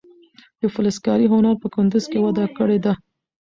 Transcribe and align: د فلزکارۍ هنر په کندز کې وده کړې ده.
د 0.59 0.61
فلزکارۍ 0.73 1.27
هنر 1.33 1.55
په 1.61 1.67
کندز 1.75 2.03
کې 2.11 2.19
وده 2.25 2.45
کړې 2.57 2.77
ده. 2.85 2.93